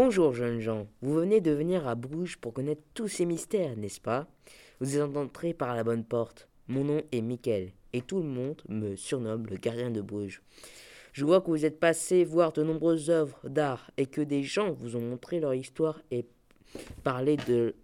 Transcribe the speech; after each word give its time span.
Bonjour 0.00 0.32
jeunes 0.32 0.60
gens, 0.60 0.86
vous 1.02 1.12
venez 1.12 1.40
de 1.40 1.50
venir 1.50 1.88
à 1.88 1.96
Bruges 1.96 2.36
pour 2.36 2.52
connaître 2.52 2.84
tous 2.94 3.08
ces 3.08 3.26
mystères, 3.26 3.76
n'est-ce 3.76 4.00
pas? 4.00 4.28
Vous 4.78 4.96
êtes 4.96 5.16
entrés 5.16 5.54
par 5.54 5.74
la 5.74 5.82
bonne 5.82 6.04
porte. 6.04 6.48
Mon 6.68 6.84
nom 6.84 7.02
est 7.10 7.20
Mickaël 7.20 7.72
et 7.92 8.00
tout 8.02 8.18
le 8.18 8.28
monde 8.28 8.62
me 8.68 8.94
surnomme 8.94 9.48
le 9.48 9.56
gardien 9.56 9.90
de 9.90 10.00
Bruges. 10.00 10.40
Je 11.12 11.24
vois 11.24 11.40
que 11.40 11.50
vous 11.50 11.64
êtes 11.64 11.80
passé 11.80 12.24
voir 12.24 12.52
de 12.52 12.62
nombreuses 12.62 13.10
œuvres 13.10 13.40
d'art 13.48 13.90
et 13.96 14.06
que 14.06 14.20
des 14.20 14.44
gens 14.44 14.70
vous 14.70 14.94
ont 14.94 15.00
montré 15.00 15.40
leur 15.40 15.54
histoire 15.54 16.00
et 16.12 16.28
parlé 17.02 17.36
de 17.36 17.74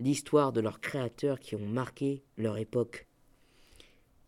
l'histoire 0.00 0.52
de 0.52 0.60
leurs 0.60 0.82
créateurs 0.82 1.40
qui 1.40 1.56
ont 1.56 1.66
marqué 1.66 2.22
leur 2.36 2.58
époque. 2.58 3.06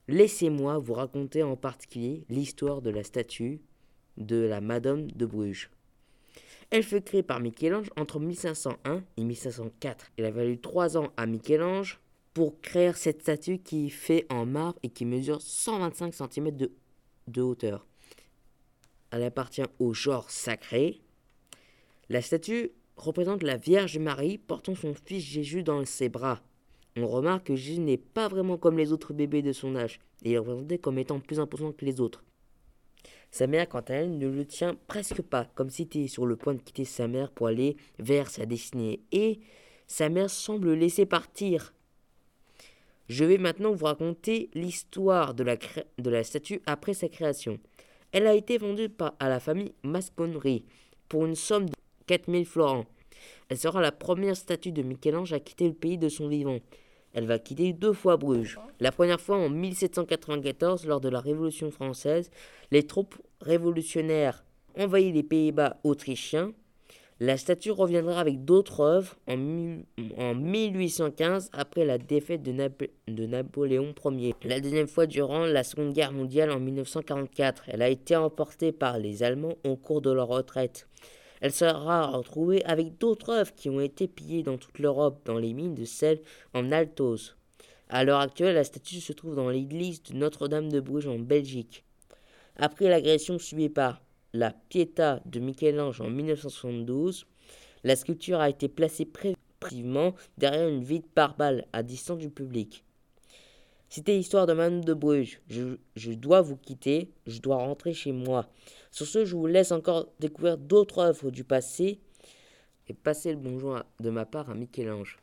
Laissez-moi 0.09 0.79
vous 0.79 0.95
raconter 0.95 1.43
en 1.43 1.57
particulier 1.57 2.25
l'histoire 2.30 2.80
de 2.80 2.89
la 2.89 3.05
statue 3.05 3.61
de 4.16 4.37
la 4.37 4.63
Madame 4.63 5.11
de 5.11 5.27
Bruges. 5.27 5.69
Elle 6.70 6.83
fut 6.83 7.01
créée 7.01 7.23
par 7.23 7.41
Michel-Ange 7.41 7.91
entre 7.97 8.19
1501 8.19 9.02
et 9.16 9.24
1504. 9.24 10.07
Il 10.19 10.24
a 10.24 10.33
fallu 10.33 10.59
trois 10.59 10.97
ans 10.97 11.12
à 11.16 11.27
Michel-Ange 11.27 12.01
pour 12.35 12.60
créer 12.60 12.93
cette 12.93 13.23
statue 13.23 13.59
qui 13.59 13.88
fait 13.88 14.27
en 14.30 14.45
marbre 14.45 14.79
et 14.82 14.88
qui 14.88 15.04
mesure 15.04 15.41
125 15.41 16.13
cm 16.13 16.51
de, 16.57 16.73
de 17.29 17.43
hauteur. 17.43 17.87
Elle 19.10 19.23
appartient 19.23 19.63
au 19.79 19.95
genre 19.95 20.30
sacré. 20.30 21.01
La 22.09 22.21
statue 22.21 22.73
représente 22.96 23.43
la 23.43 23.57
Vierge 23.57 23.98
Marie 23.98 24.38
portant 24.38 24.74
son 24.74 24.95
fils 24.95 25.24
Jésus 25.24 25.63
dans 25.63 25.85
ses 25.85 26.09
bras. 26.09 26.43
On 26.96 27.07
remarque 27.07 27.46
que 27.48 27.57
Jésus 27.57 27.80
n'est 27.80 27.96
pas 27.96 28.26
vraiment 28.26 28.57
comme 28.57 28.79
les 28.79 28.93
autres 28.93 29.13
bébés 29.13 29.43
de 29.43 29.52
son 29.52 29.76
âge, 29.76 30.01
et 30.23 30.30
il 30.30 30.32
est 30.35 30.38
représenté 30.38 30.79
comme 30.79 30.98
étant 30.98 31.21
plus 31.21 31.38
important 31.41 31.73
que 31.73 31.85
les 31.85 32.01
autres. 32.01 32.24
Sa 33.30 33.46
mère, 33.46 33.69
quant 33.69 33.80
à 33.80 33.95
elle, 33.95 34.19
ne 34.19 34.29
le 34.29 34.46
tient 34.46 34.77
presque 34.87 35.23
pas, 35.23 35.46
comme 35.55 35.71
si 35.71 35.82
était 35.82 36.07
sur 36.09 36.27
le 36.27 36.37
point 36.37 36.55
de 36.55 36.63
quitter 36.63 36.85
sa 36.85 37.07
mère 37.07 37.30
pour 37.30 37.49
aller 37.49 37.77
vers 37.99 38.30
sa 38.30 38.46
destinée. 38.46 39.01
Et 39.13 39.41
sa 39.87 40.09
mère 40.09 40.30
semble 40.30 40.69
le 40.69 40.74
laisser 40.74 41.07
partir. 41.07 41.74
Je 43.09 43.24
vais 43.24 43.38
maintenant 43.38 43.73
vous 43.73 43.85
raconter 43.85 44.51
l'histoire 44.54 45.35
de 45.35 45.45
la, 45.45 46.24
statue 46.24 46.60
après 46.66 46.95
sa 46.95 47.09
création. 47.09 47.59
Elle 48.13 48.27
a 48.27 48.35
été 48.35 48.59
vendue 48.59 48.88
par, 48.88 49.15
à 49.21 49.29
la 49.29 49.38
famille 49.38 49.73
Masconnerie 49.85 50.65
pour 51.09 51.27
une 51.27 51.37
somme 51.37 51.66
de 51.66 51.74
4000 52.07 52.47
florins. 52.47 52.87
Elle 53.49 53.59
sera 53.59 53.80
la 53.80 53.93
première 53.93 54.37
statue 54.37 54.73
de 54.73 54.82
Michel-Ange 54.82 55.32
à 55.32 55.41
quitter 55.41 55.69
le 55.69 55.74
pays 55.74 55.99
de 55.99 56.09
son 56.09 56.29
vivant. 56.29 56.59
Elle 57.17 57.27
va 57.27 57.39
quitter 57.39 57.73
deux 57.73 57.95
fois 57.95 58.19
Bruges. 58.19 58.61
La 58.79 58.93
première 58.93 59.23
fois 59.23 59.39
en 59.39 59.49
1794, 59.49 60.87
lors 60.87 61.01
de 61.01 61.09
la 61.09 61.19
Révolution 61.19 61.71
française, 61.71 62.31
les 62.71 62.83
troupes 62.83 63.15
révolutionnaires 63.41 64.45
envahissent 64.78 65.15
les 65.15 65.22
Pays-Bas 65.22 65.78
autrichiens. 65.83 66.53
La 67.19 67.39
statue 67.39 67.71
reviendra 67.71 68.21
avec 68.21 68.44
d'autres 68.44 68.81
œuvres 68.81 69.17
en, 69.27 70.34
1815 70.34 71.49
après 71.55 71.87
la 71.87 71.97
défaite 71.97 72.43
de, 72.43 72.53
de, 73.09 73.27
Napoléon 73.27 73.94
Ier. 74.11 74.34
La 74.44 74.61
deuxième 74.61 74.87
fois 74.87 75.06
durant 75.06 75.47
la 75.47 75.65
Seconde 75.65 75.94
Guerre 75.94 76.12
mondiale 76.12 76.50
en 76.50 76.60
1944. 76.60 77.62
Elle 77.69 77.81
a 77.81 77.88
été 77.88 78.15
emportée 78.15 78.72
par 78.72 78.99
les 78.99 79.22
Allemands 79.22 79.56
au 79.65 79.76
cours 79.76 80.03
de 80.03 80.10
leur 80.10 80.28
retraite. 80.28 80.87
Elle 81.41 81.52
sera 81.52 82.06
retrouvée 82.06 82.64
avec 82.64 82.98
d'autres 82.98 83.30
œuvres 83.30 83.54
qui 83.54 83.69
ont 83.69 83.80
été 83.80 84.08
pillées 84.08 84.42
dans 84.42 84.56
toute 84.56 84.78
l'Europe, 84.78 85.20
dans 85.24 85.38
les 85.38 85.52
mines 85.52 85.74
de 85.74 85.84
sel 85.84 86.20
en 86.54 86.72
Altos. 86.72 87.34
À 87.88 88.04
l'heure 88.04 88.20
actuelle, 88.20 88.54
la 88.54 88.64
statue 88.64 89.00
se 89.00 89.12
trouve 89.12 89.36
dans 89.36 89.50
l'église 89.50 90.02
de 90.02 90.14
Notre-Dame 90.14 90.70
de 90.70 90.80
Bruges 90.80 91.06
en 91.06 91.19
Belgique. 91.19 91.84
Après 92.56 92.88
l'agression 92.88 93.38
subie 93.38 93.69
par 93.69 94.00
la 94.32 94.50
Pietà 94.50 95.20
de 95.26 95.41
Michel-Ange 95.41 96.00
en 96.00 96.10
1972, 96.10 97.26
la 97.84 97.96
sculpture 97.96 98.41
a 98.41 98.48
été 98.48 98.69
placée 98.69 99.04
préventivement 99.04 100.14
derrière 100.38 100.69
une 100.69 100.82
vide 100.82 101.06
par 101.14 101.36
balle 101.36 101.66
à 101.72 101.82
distance 101.82 102.19
du 102.19 102.30
public. 102.30 102.85
C'était 103.88 104.16
l'histoire 104.16 104.47
de 104.47 104.52
Madame 104.52 104.84
de 104.84 104.94
Bruges. 104.94 105.41
Je, 105.48 106.12
dois 106.12 106.41
vous 106.41 106.56
quitter, 106.56 107.12
je 107.26 107.41
dois 107.41 107.56
rentrer 107.56 107.94
chez 107.94 108.12
moi. 108.12 108.48
Sur 108.91 109.06
ce, 109.06 109.24
je 109.24 109.36
vous 109.36 109.47
laisse 109.47 109.72
encore 109.72 110.08
découvrir 110.19 110.58
d'autres 110.58 110.98
œuvres 110.98 111.30
du 111.30 111.44
passé 111.44 112.00
et 112.88 112.94
passer 112.94 113.30
le 113.30 113.38
bonjour 113.38 113.82
de 114.00 114.10
ma 114.10 114.26
part 114.26 114.50
à 114.50 114.54
Michel-Ange. 114.54 115.19